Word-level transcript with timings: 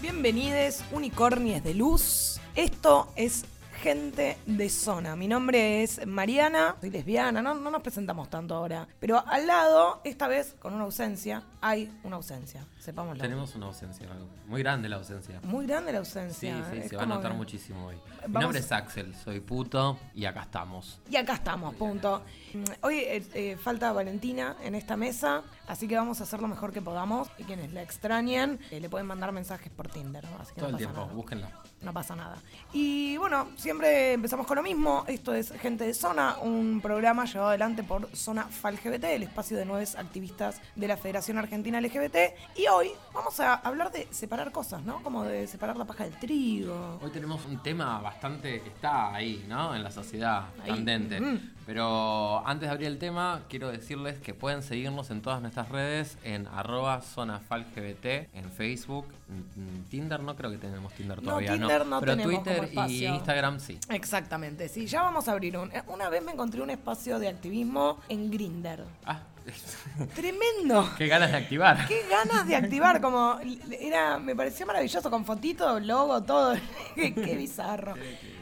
Bienvenidos, 0.00 0.84
unicornies 0.92 1.64
de 1.64 1.74
luz. 1.74 2.40
Esto 2.54 3.08
es 3.16 3.44
gente 3.80 4.36
de 4.46 4.68
zona. 4.68 5.16
Mi 5.16 5.26
nombre 5.26 5.82
es 5.82 6.06
Mariana, 6.06 6.76
soy 6.80 6.90
lesbiana, 6.90 7.40
no, 7.40 7.54
no 7.54 7.70
nos 7.70 7.82
presentamos 7.82 8.28
tanto 8.28 8.54
ahora. 8.54 8.86
Pero 9.00 9.26
al 9.26 9.46
lado, 9.46 10.00
esta 10.04 10.28
vez 10.28 10.54
con 10.58 10.74
una 10.74 10.84
ausencia, 10.84 11.42
hay 11.62 11.90
una 12.04 12.16
ausencia, 12.16 12.66
sepámoslo. 12.78 13.22
Tenemos 13.22 13.54
una 13.54 13.66
ausencia, 13.66 14.06
muy 14.46 14.62
grande 14.62 14.88
la 14.88 14.96
ausencia. 14.96 15.40
Muy 15.44 15.66
grande 15.66 15.92
la 15.92 16.04
Sí, 16.04 16.18
ausencia. 16.18 16.66
sí, 16.70 16.78
es 16.78 16.88
se 16.90 16.96
va 16.96 17.02
a 17.04 17.06
notar 17.06 17.32
que- 17.32 17.38
muchísimo 17.38 17.86
hoy. 17.86 17.96
Mi 18.28 18.34
nombre 18.34 18.58
es 18.58 18.70
Axel, 18.70 19.14
soy 19.14 19.40
puto 19.40 19.98
y 20.14 20.26
acá 20.26 20.42
estamos. 20.42 21.00
Y 21.08 21.16
acá 21.16 21.34
estamos, 21.34 21.74
punto. 21.74 22.22
Mm, 22.52 22.64
Hoy 22.82 22.98
eh, 22.98 23.22
eh, 23.34 23.56
falta 23.56 23.92
Valentina 23.92 24.56
en 24.62 24.74
esta 24.74 24.96
mesa, 24.96 25.42
así 25.66 25.88
que 25.88 25.96
vamos 25.96 26.20
a 26.20 26.24
hacer 26.24 26.40
lo 26.42 26.48
mejor 26.48 26.72
que 26.72 26.82
podamos. 26.82 27.28
Y 27.38 27.44
quienes 27.44 27.72
la 27.72 27.82
extrañen, 27.82 28.58
eh, 28.70 28.78
le 28.80 28.90
pueden 28.90 29.06
mandar 29.06 29.32
mensajes 29.32 29.70
por 29.72 29.88
Tinder, 29.88 30.22
¿no? 30.24 30.36
Así 30.40 30.52
que 30.54 30.60
Todo 30.60 30.70
no 30.70 30.76
el 30.76 30.78
tiempo, 30.78 31.00
nada. 31.00 31.12
búsquenla. 31.14 31.50
No 31.82 31.94
pasa 31.94 32.14
nada. 32.14 32.36
Y 32.74 33.16
bueno, 33.16 33.48
siempre 33.56 34.12
empezamos 34.12 34.46
con 34.46 34.56
lo 34.56 34.62
mismo. 34.62 35.04
Esto 35.08 35.32
es 35.32 35.50
Gente 35.52 35.84
de 35.86 35.94
Zona, 35.94 36.36
un 36.42 36.80
programa 36.82 37.24
llevado 37.24 37.48
adelante 37.48 37.82
por 37.82 38.14
Zona 38.14 38.44
FalGBT, 38.44 39.04
el 39.04 39.22
espacio 39.22 39.56
de 39.56 39.64
nueve 39.64 39.86
activistas 39.96 40.60
de 40.76 40.88
la 40.88 40.98
Federación 40.98 41.38
Argentina 41.38 41.80
LGBT. 41.80 42.16
Y 42.56 42.66
hoy 42.66 42.90
vamos 43.14 43.40
a 43.40 43.54
hablar 43.54 43.90
de 43.92 44.06
separar 44.10 44.52
cosas, 44.52 44.82
¿no? 44.82 45.02
Como 45.02 45.24
de 45.24 45.46
separar 45.46 45.78
la 45.78 45.86
paja 45.86 46.04
del 46.04 46.12
trigo. 46.18 46.98
Hoy 47.02 47.10
tenemos 47.10 47.46
un 47.46 47.62
tema 47.62 47.98
bastante 48.00 48.60
que 48.60 48.68
está 48.68 49.14
ahí, 49.14 49.44
¿no? 49.48 49.74
En 49.74 49.82
la 49.82 49.90
sociedad, 49.90 50.48
Ahí. 50.62 50.70
candente. 50.70 51.18
Mm. 51.18 51.50
Pero 51.70 52.44
antes 52.48 52.68
de 52.68 52.72
abrir 52.72 52.88
el 52.88 52.98
tema, 52.98 53.42
quiero 53.48 53.68
decirles 53.70 54.18
que 54.18 54.34
pueden 54.34 54.64
seguirnos 54.64 55.08
en 55.12 55.22
todas 55.22 55.40
nuestras 55.40 55.68
redes 55.68 56.18
en 56.24 56.48
arroba 56.48 57.00
zonafalgbt, 57.00 58.04
en 58.34 58.50
Facebook, 58.56 59.06
en- 59.28 59.62
en 59.62 59.84
Tinder, 59.84 60.18
no 60.18 60.34
creo 60.34 60.50
que 60.50 60.58
tenemos 60.58 60.92
Tinder 60.94 61.18
No, 61.18 61.28
todavía, 61.28 61.52
Tinder 61.52 61.86
no 61.86 62.00
Pero 62.00 62.16
tenemos 62.16 62.40
como 62.42 62.56
Twitter 62.56 62.90
y. 62.90 63.06
Instagram 63.06 63.60
sí. 63.60 63.78
Exactamente, 63.88 64.68
sí. 64.68 64.86
Ya 64.88 65.02
vamos 65.02 65.28
a 65.28 65.30
abrir 65.30 65.56
un. 65.56 65.70
eh, 65.70 65.80
Una 65.86 66.08
vez 66.08 66.24
me 66.24 66.32
encontré 66.32 66.60
un 66.60 66.70
espacio 66.70 67.20
de 67.20 67.28
activismo 67.28 68.00
en 68.08 68.32
Grinder. 68.32 68.82
Ah, 69.06 69.20
Tremendo. 70.16 70.90
qué 70.98 71.06
ganas 71.06 71.30
de 71.30 71.36
activar. 71.36 71.86
Qué 71.86 72.00
ganas 72.10 72.48
de 72.48 72.56
activar, 72.56 73.00
como 73.00 73.38
era, 73.80 74.18
me 74.18 74.34
pareció 74.34 74.66
maravilloso 74.66 75.08
con 75.08 75.24
fotito, 75.24 75.78
logo, 75.78 76.20
todo. 76.24 76.54
qué, 76.96 77.14
qué 77.14 77.36
bizarro. 77.36 77.94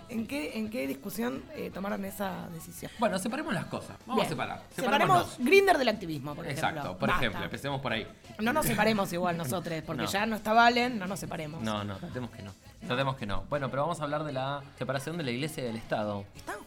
¿En 0.09 0.27
qué, 0.27 0.59
¿En 0.59 0.71
qué 0.71 0.87
discusión 0.87 1.43
eh, 1.55 1.71
tomaron 1.73 2.05
esa 2.05 2.49
decisión? 2.53 2.91
Bueno, 2.99 3.19
separemos 3.19 3.53
las 3.53 3.67
cosas. 3.67 3.97
Vamos 4.07 4.17
Bien. 4.17 4.27
a 4.27 4.29
separar. 4.29 4.63
Separemos. 4.75 5.37
Grinder 5.39 5.77
del 5.79 5.89
activismo, 5.89 6.35
por 6.35 6.47
ejemplo. 6.47 6.69
Exacto, 6.69 6.97
por 6.99 7.09
Basta. 7.09 7.25
ejemplo, 7.25 7.45
empecemos 7.45 7.81
por 7.81 7.93
ahí. 7.93 8.07
No 8.39 8.53
nos 8.53 8.67
separemos 8.67 9.13
igual 9.13 9.37
nosotros, 9.37 9.83
porque 9.87 10.03
No. 10.03 10.09
ya 10.11 10.27
no 10.27 10.37
está 10.37 10.53
Valen, 10.53 10.99
no 10.99 11.07
nos 11.07 11.21
separemos. 11.21 11.63
No, 11.63 11.85
no, 11.85 11.97
tratemos 11.97 12.31
que 12.31 12.43
no. 12.43 12.53
Tratemos 12.87 13.17
que 13.17 13.27
no. 13.27 13.45
Bueno, 13.51 13.69
pero 13.71 13.83
vamos 13.83 14.01
a 14.01 14.05
hablar 14.05 14.25
de 14.25 14.33
la 14.33 14.63
separación 14.79 15.17
de 15.19 15.25
la 15.25 15.31
iglesia 15.31 15.63
y 15.65 15.67
del 15.67 15.77
Estado. 15.77 16.25
¿Están 16.37 16.58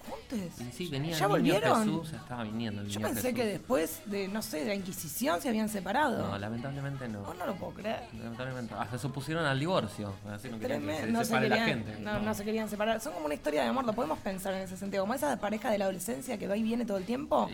sí, 0.74 0.88
venía 0.90 1.16
¿Ya 1.18 1.26
el 1.26 1.32
niño 1.44 1.54
volvieron? 1.54 1.80
Jesús, 1.84 2.14
estaba 2.14 2.44
viniendo 2.44 2.82
el 2.82 2.88
Yo 2.88 3.00
niño 3.00 3.08
pensé 3.10 3.22
Jesús. 3.30 3.36
que 3.40 3.46
después 3.46 4.02
de, 4.06 4.28
no 4.28 4.42
sé, 4.42 4.60
de 4.60 4.66
la 4.66 4.76
Inquisición 4.76 5.42
se 5.42 5.50
habían 5.50 5.70
separado. 5.70 6.28
No, 6.30 6.38
lamentablemente 6.38 7.08
no. 7.08 7.22
Oh, 7.22 7.34
no 7.34 7.46
lo 7.46 7.56
puedo 7.56 7.74
creer. 7.74 8.02
Lamentablemente. 8.14 8.74
Hasta 8.76 8.98
se 8.98 9.08
opusieron 9.08 9.46
al 9.46 9.60
divorcio. 9.60 10.14
Así 10.32 10.50
no 10.50 10.60
querían 10.60 10.82
que 10.82 10.88
Tremendo, 10.88 11.06
se 11.06 11.12
no 11.12 11.24
se, 11.26 11.34
la 11.34 11.40
querían, 11.42 11.68
gente. 11.86 12.00
no, 12.02 12.20
no 12.20 12.34
se 12.34 12.44
querían 12.44 12.70
separar. 12.70 13.00
Son 13.02 13.14
como 13.14 13.26
una 13.26 13.36
historia 13.36 13.64
de 13.64 13.70
amor, 13.70 13.86
lo 13.86 13.94
podemos 13.94 14.20
pensar 14.20 14.54
en 14.54 14.62
ese 14.62 14.78
sentido. 14.78 15.04
Como 15.04 15.14
esa 15.14 15.36
pareja 15.40 15.70
de 15.72 15.78
la 15.78 15.86
adolescencia 15.86 16.38
que 16.38 16.48
va 16.48 16.58
y 16.58 16.64
viene 16.64 16.86
todo 16.86 16.98
el 16.98 17.06
tiempo. 17.06 17.50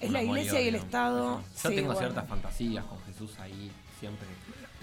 Es 0.00 0.10
la 0.10 0.22
iglesia 0.22 0.60
y 0.60 0.68
el. 0.68 0.74
Estado. 0.76 1.40
Yo 1.62 1.70
Sí, 1.70 1.76
tengo 1.76 1.92
bueno. 1.92 1.98
ciertas 2.00 2.28
fantasías 2.28 2.84
con 2.86 2.98
Jesús 3.04 3.38
ahí, 3.38 3.70
siempre. 4.00 4.26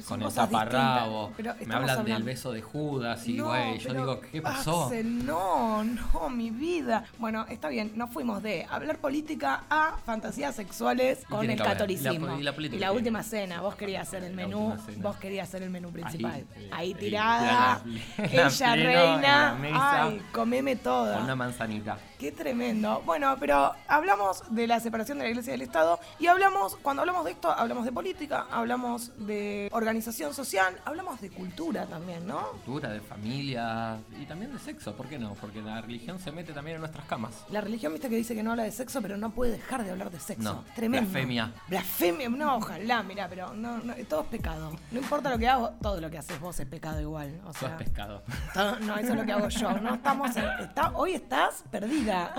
Con 0.08 0.22
el 0.22 0.34
taparrabo. 0.34 1.32
Me 1.38 1.50
hablan 1.50 1.72
hablando- 1.90 2.04
del 2.14 2.24
beso 2.24 2.52
de 2.52 2.62
Judas 2.62 3.28
y, 3.28 3.34
No, 3.34 3.46
güey, 3.48 3.78
yo 3.80 3.94
digo, 3.94 4.22
¿qué 4.22 4.42
pasó? 4.42 4.86
Axel, 4.86 5.26
no, 5.26 5.84
no, 5.84 6.30
mi 6.30 6.50
vida. 6.52 7.06
Bueno, 7.18 7.46
está 7.50 7.70
bien, 7.70 7.92
nos 7.96 8.10
fuimos 8.12 8.42
de 8.44 8.66
hablar 8.70 8.98
política 9.00 9.64
a 9.70 9.98
fantasías 10.06 10.56
sexuales 10.56 11.24
con 11.30 11.50
el 11.50 11.58
catolicismo. 11.62 12.28
Y 12.28 12.30
la- 12.30 12.40
y 12.40 12.44
la 12.44 12.54
política 12.56 12.76
Y 12.78 12.80
la 12.80 12.88
tiene. 12.88 12.98
última 12.98 13.24
cena, 13.24 13.62
vos 13.62 13.76
querías 13.76 14.08
hacer 14.08 14.24
el 14.24 14.34
menú, 14.34 14.76
vos 14.98 15.16
querías 15.18 15.50
ser 15.50 15.64
el 15.64 15.70
menú 15.70 15.92
principal. 15.92 16.31
Ahí, 16.31 16.46
Ahí, 16.56 16.64
eh, 16.66 16.70
ahí, 16.72 16.94
tirada, 16.94 17.81
la- 17.86 18.28
la 18.34 18.48
ella 18.48 18.76
reina, 18.76 19.58
mesa. 19.60 20.04
ay, 20.06 20.22
comeme 20.31 20.76
toda. 20.76 21.16
Con 21.16 21.24
una 21.26 21.36
manzanita. 21.36 21.98
Qué 22.20 22.31
tremendo. 22.34 23.02
Bueno, 23.06 23.38
pero 23.40 23.72
hablamos 23.88 24.44
de 24.54 24.68
la 24.68 24.80
separación 24.81 25.20
de 25.20 25.24
la 25.26 25.30
Iglesia 25.30 25.52
y 25.52 25.54
del 25.54 25.62
Estado 25.62 26.00
y 26.20 26.28
hablamos, 26.28 26.76
cuando 26.81 27.02
hablamos 27.02 27.24
de 27.24 27.31
esto, 27.31 27.50
hablamos 27.50 27.86
de 27.86 27.92
política, 27.94 28.46
hablamos 28.52 29.12
de 29.26 29.70
organización 29.72 29.88
social, 30.33 30.75
hablamos 30.85 31.19
de 31.22 31.29
cultura 31.29 31.85
también, 31.85 32.25
¿no? 32.27 32.47
Cultura, 32.51 32.89
de 32.89 33.01
familia 33.01 33.97
y 34.22 34.25
también 34.25 34.53
de 34.53 34.59
sexo, 34.59 34.95
¿por 34.95 35.07
qué 35.07 35.17
no? 35.19 35.33
Porque 35.35 35.61
la 35.61 35.81
religión 35.81 36.19
se 36.19 36.31
mete 36.31 36.53
también 36.53 36.75
en 36.75 36.81
nuestras 36.81 37.05
camas. 37.05 37.33
La 37.50 37.61
religión, 37.61 37.91
viste 37.94 38.09
que 38.09 38.16
dice 38.16 38.35
que 38.35 38.44
no 38.44 38.51
habla 38.51 38.63
de 38.63 38.72
sexo, 38.72 39.01
pero 39.01 39.17
no 39.17 39.31
puede 39.31 39.53
dejar 39.53 39.83
de 39.83 39.91
hablar 39.91 40.11
de 40.11 40.19
sexo. 40.19 40.44
No, 40.44 40.63
Tremendo. 40.75 41.09
blasfemia. 41.09 41.51
Blasfemia, 41.67 42.29
no, 42.29 42.55
ojalá, 42.57 43.03
mira, 43.03 43.27
pero 43.27 43.53
no, 43.53 43.79
no, 43.79 43.94
todo 44.07 44.22
es 44.22 44.27
pecado. 44.27 44.72
No 44.91 45.00
importa 45.00 45.29
lo 45.29 45.38
que 45.38 45.47
hago, 45.47 45.69
todo 45.81 46.00
lo 46.00 46.09
que 46.09 46.17
haces 46.19 46.39
vos 46.39 46.59
es 46.59 46.67
pecado 46.67 47.00
igual. 47.01 47.39
O 47.45 47.50
Eso 47.51 47.59
sea, 47.59 47.69
es 47.69 47.75
pescado. 47.75 48.23
todo- 48.53 48.79
no, 48.81 48.97
eso 48.97 49.09
es 49.13 49.16
lo 49.19 49.25
que 49.25 49.31
hago 49.31 49.50
yo. 49.50 49.71
No 49.79 49.95
estamos 49.95 50.35
en- 50.35 50.45
está- 50.61 50.91
hoy 50.95 51.13
estás 51.13 51.63
perdida. 51.71 52.33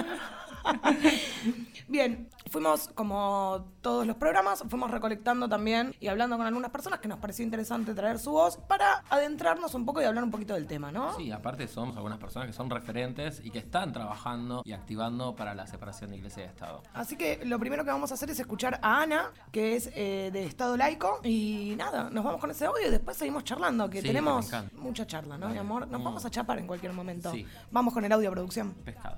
Bien, 1.88 2.28
fuimos 2.50 2.88
como 2.94 3.66
todos 3.80 4.06
los 4.06 4.16
programas, 4.16 4.62
fuimos 4.68 4.90
recolectando 4.90 5.48
también 5.48 5.94
y 5.98 6.06
hablando 6.08 6.36
con 6.36 6.46
algunas 6.46 6.70
personas 6.70 7.00
que 7.00 7.08
nos 7.08 7.18
pareció 7.18 7.44
interesante 7.44 7.94
traer 7.94 8.18
su 8.18 8.30
voz 8.30 8.56
para 8.68 9.02
adentrarnos 9.10 9.74
un 9.74 9.84
poco 9.84 10.00
y 10.00 10.04
hablar 10.04 10.22
un 10.22 10.30
poquito 10.30 10.54
del 10.54 10.66
tema, 10.66 10.92
¿no? 10.92 11.16
Sí, 11.16 11.32
aparte 11.32 11.66
somos 11.66 11.96
algunas 11.96 12.18
personas 12.18 12.46
que 12.46 12.52
son 12.52 12.70
referentes 12.70 13.40
y 13.44 13.50
que 13.50 13.58
están 13.58 13.92
trabajando 13.92 14.62
y 14.64 14.72
activando 14.72 15.34
para 15.34 15.54
la 15.54 15.66
separación 15.66 16.10
de 16.10 16.18
iglesia 16.18 16.44
y 16.44 16.46
Estado. 16.46 16.82
Así 16.94 17.16
que 17.16 17.40
lo 17.44 17.58
primero 17.58 17.84
que 17.84 17.90
vamos 17.90 18.10
a 18.12 18.14
hacer 18.14 18.30
es 18.30 18.38
escuchar 18.38 18.78
a 18.82 19.02
Ana, 19.02 19.30
que 19.50 19.74
es 19.76 19.90
eh, 19.94 20.30
de 20.32 20.44
Estado 20.44 20.76
Laico. 20.76 21.20
Y 21.24 21.74
nada, 21.76 22.08
nos 22.10 22.22
vamos 22.24 22.40
con 22.40 22.50
ese 22.50 22.66
audio 22.66 22.86
y 22.86 22.90
después 22.90 23.16
seguimos 23.16 23.42
charlando, 23.44 23.90
que 23.90 24.00
Sí, 24.00 24.06
tenemos 24.06 24.48
mucha 24.76 25.06
charla, 25.06 25.36
¿no, 25.38 25.48
mi 25.48 25.58
amor? 25.58 25.88
Nos 25.88 26.00
Mm. 26.00 26.04
vamos 26.04 26.24
a 26.24 26.30
chapar 26.30 26.58
en 26.58 26.66
cualquier 26.66 26.92
momento. 26.92 27.32
Sí. 27.32 27.44
Vamos 27.72 27.92
con 27.94 28.04
el 28.04 28.12
audio 28.12 28.30
producción. 28.30 28.72
Pescado. 28.84 29.16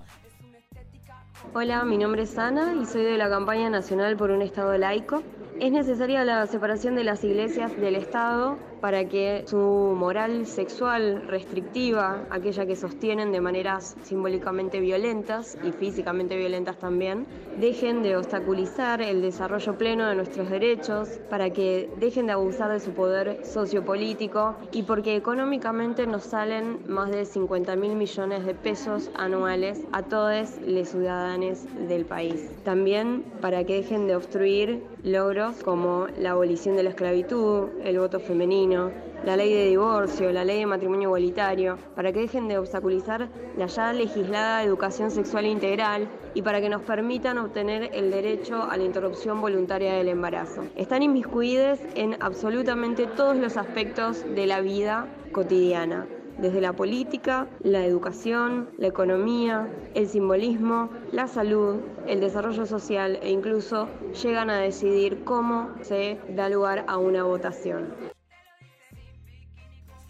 Hola, 1.51 1.85
mi 1.85 1.99
nombre 1.99 2.23
es 2.23 2.39
Ana 2.39 2.73
y 2.81 2.87
soy 2.87 3.03
de 3.03 3.19
la 3.19 3.29
campaña 3.29 3.69
nacional 3.69 4.17
por 4.17 4.31
un 4.31 4.41
Estado 4.41 4.79
laico. 4.79 5.23
Es 5.61 5.71
necesaria 5.71 6.25
la 6.25 6.47
separación 6.47 6.95
de 6.95 7.05
las 7.05 7.25
iglesias 7.25 7.77
del 7.77 7.97
Estado 7.97 8.57
para 8.83 9.09
que 9.09 9.45
su 9.47 9.95
moral 9.97 10.45
sexual 10.45 11.23
restrictiva, 11.29 12.27
aquella 12.31 12.67
que 12.67 12.75
sostienen 12.75 13.31
de 13.31 13.41
maneras 13.41 13.97
simbólicamente 14.03 14.81
violentas 14.81 15.57
y 15.63 15.71
físicamente 15.71 16.37
violentas 16.37 16.79
también, 16.79 17.25
dejen 17.61 18.03
de 18.03 18.17
obstaculizar 18.17 19.01
el 19.01 19.23
desarrollo 19.23 19.79
pleno 19.79 20.09
de 20.09 20.17
nuestros 20.17 20.51
derechos, 20.51 21.21
para 21.31 21.51
que 21.51 21.91
dejen 21.99 22.27
de 22.27 22.33
abusar 22.33 22.73
de 22.73 22.81
su 22.81 22.91
poder 22.91 23.47
sociopolítico 23.47 24.57
y 24.73 24.83
porque 24.83 25.15
económicamente 25.15 26.05
nos 26.09 26.25
salen 26.25 26.81
más 26.89 27.13
de 27.13 27.25
50 27.25 27.77
mil 27.77 27.95
millones 27.95 28.45
de 28.45 28.55
pesos 28.55 29.11
anuales 29.15 29.81
a 29.93 30.03
todos 30.03 30.59
los 30.67 30.89
ciudadanos 30.89 31.61
del 31.89 32.05
país. 32.05 32.51
También 32.65 33.23
para 33.41 33.63
que 33.63 33.75
dejen 33.75 34.09
de 34.09 34.17
obstruir 34.17 34.83
logros 35.05 35.57
como 35.63 36.07
la 36.19 36.33
abolición 36.33 36.77
de 36.77 36.83
la 36.83 36.91
esclavitud, 36.91 37.69
el 37.85 37.99
voto 37.99 38.19
femenino, 38.19 38.72
la 39.25 39.37
ley 39.37 39.53
de 39.53 39.69
divorcio, 39.69 40.33
la 40.33 40.45
ley 40.45 40.61
de 40.61 40.67
matrimonio 40.67 41.09
igualitario, 41.09 41.79
para 41.95 42.13
que 42.13 42.21
dejen 42.21 42.49
de 42.49 42.59
obstaculizar 42.59 43.29
la 43.57 43.67
ya 43.67 43.93
legislada 43.93 44.63
educación 44.63 45.11
sexual 45.11 45.47
integral 45.47 46.09
y 46.35 46.43
para 46.43 46.61
que 46.61 46.69
nos 46.69 46.83
permitan 46.83 47.39
obtener 47.39 47.91
el 47.93 48.11
derecho 48.11 48.63
a 48.63 48.77
la 48.77 48.85
interrupción 48.85 49.41
voluntaria 49.41 49.95
del 49.95 50.09
embarazo. 50.09 50.65
Están 50.77 51.03
inmiscuidos 51.03 51.79
en 51.95 52.17
absolutamente 52.21 53.07
todos 53.07 53.37
los 53.37 53.57
aspectos 53.57 54.25
de 54.35 54.47
la 54.47 54.61
vida 54.61 55.07
cotidiana 55.33 56.07
desde 56.39 56.61
la 56.61 56.73
política, 56.73 57.47
la 57.63 57.85
educación, 57.85 58.71
la 58.79 58.89
economía, 58.89 59.69
el 59.95 60.09
simbolismo, 60.09 60.91
la 61.13 61.29
salud, 61.29 61.77
el 62.07 62.21
desarrollo 62.21 62.67
social 62.67 63.19
e 63.23 63.31
incluso 63.31 63.89
llegan 64.23 64.51
a 64.51 64.59
decidir 64.59 65.25
cómo 65.25 65.71
se 65.83 66.19
da 66.31 66.49
lugar 66.49 66.85
a 66.89 66.97
una 66.99 67.23
votación. 67.23 67.95